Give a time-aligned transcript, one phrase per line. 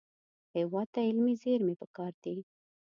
[0.55, 2.35] هېواد ته علمي زېرمې پکار دي